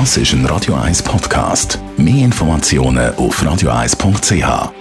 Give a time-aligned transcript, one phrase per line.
[0.00, 1.78] Das ist ein Radio 1 Podcast.
[1.96, 4.72] Mehr Informationen auf radio1.ch.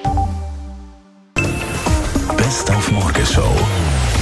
[2.36, 3.56] Best auf Morgenshow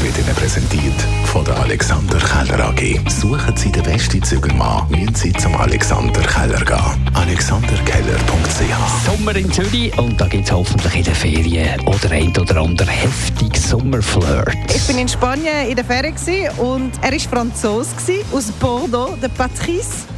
[0.01, 3.09] wird Ihnen präsentiert von der Alexander Keller AG.
[3.09, 7.09] Suchen Sie den besten Zügelmann, müssen Sie zum Alexander Keller gehen.
[7.13, 12.57] AlexanderKeller.ch Sommer in Zürich und da gibt es hoffentlich in den Ferien oder ein oder
[12.57, 14.57] andere heftig Sommerflirt.
[14.75, 16.15] Ich bin in Spanien in der Ferien
[16.57, 17.95] und er war Franzose
[18.33, 20.10] aus Bordeaux, der Patrice.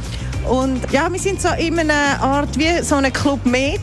[0.48, 3.80] Und ja, wir sind so in einer Art wie so einem Club Med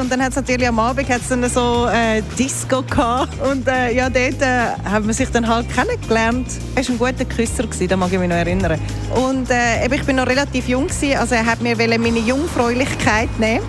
[0.00, 4.08] und dann hat natürlich am Abend hat's dann so äh, Disco gehabt und äh, ja,
[4.08, 6.46] dort äh, haben wir sich dann halt kennengelernt.
[6.76, 8.78] Er war ein guter Küsser, gewesen, da mag ich mich noch erinnern.
[9.14, 13.64] Und äh, ich bin noch relativ jung, gewesen, also er hat mir meine Jungfräulichkeit nehmen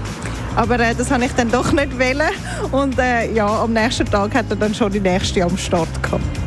[0.56, 2.30] aber äh, das habe ich dann doch nicht wollen.
[2.72, 6.45] Und äh, ja, am nächsten Tag hat er dann schon die nächste am Start gehabt.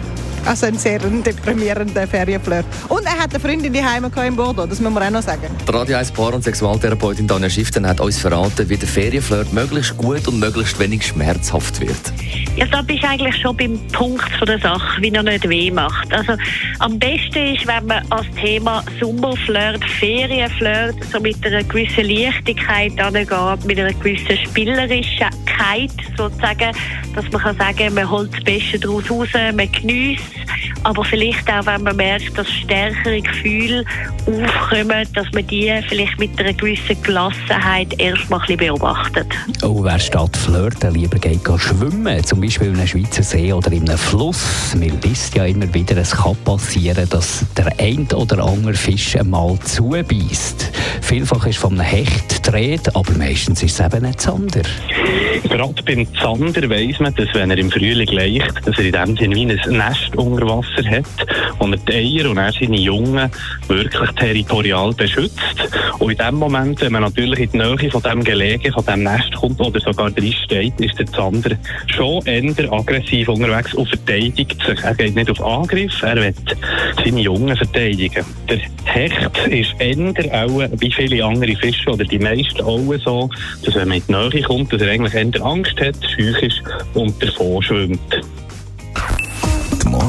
[0.48, 2.64] Also ein sehr deprimierender Ferienflirt.
[2.88, 5.54] Und er hat eine Freundin die Heime in Bordeaux, das muss man auch noch sagen.
[5.66, 9.94] Die Radio 1 Paar- und Sexualtherapeutin Daniel Schiften hat uns verraten, wie der Ferienflirt möglichst
[9.98, 12.00] gut und möglichst wenig schmerzhaft wird.
[12.56, 15.70] Ja, da bist du eigentlich schon beim Punkt von der Sache, wie er nicht weh
[15.70, 16.10] macht.
[16.14, 16.32] Also
[16.78, 23.66] am besten ist, wenn man als Thema Sommerflirt, Ferienflirt so mit einer gewissen Leichtigkeit angeht,
[23.66, 26.72] mit einer gewissen Spielerischkeit sozusagen,
[27.14, 30.37] dass man kann sagen, man holt das Beste daraus raus, man genießt
[30.84, 33.84] aber vielleicht auch, wenn man merkt, dass stärkere Gefühle
[34.26, 39.26] aufkommen, dass man die vielleicht mit einer gewissen Gelassenheit erstmal ein bisschen beobachtet.
[39.62, 43.88] Oh, wer statt flirten lieber geht schwimmen, zum Beispiel in einem Schweizer See oder in
[43.88, 44.74] einem Fluss.
[44.74, 49.58] Man liest ja immer wieder, es kann passieren, dass der ein oder andere Fisch einmal
[49.60, 50.70] zubeißt.
[51.02, 54.62] Vielfach ist von einem Hecht dreht, aber meistens ist es eben ein Zander.
[55.44, 59.16] Gerade beim Zander weiss man, dass wenn er im Frühling leicht, dass er in dem
[59.16, 61.04] Sinne wie ein Nest unter Wasser hat
[61.58, 63.30] und er die Eier und er seine Jungen
[63.68, 65.38] wirklich territorial beschützt.
[65.98, 69.02] Und in dem Moment, wenn man natürlich in die Nähe von dem Gelegen, von dem
[69.02, 74.56] Nest kommt oder sogar drin steht, ist der Zander schon eher aggressiv unterwegs und verteidigt
[74.66, 74.80] sich.
[74.82, 76.34] Er geht nicht auf Angriff, er will
[77.04, 78.24] seine Jungen verteidigen.
[78.48, 83.28] Der Hecht ist eher auch, wie viele andere Fische oder die meisten auch so,
[83.64, 86.62] dass wenn man in die Nähe kommt, dass er eigentlich eher Angst hat, schüch ist
[86.94, 88.20] und davon schwimmt.